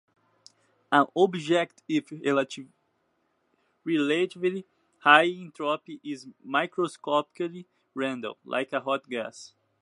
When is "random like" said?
7.93-8.73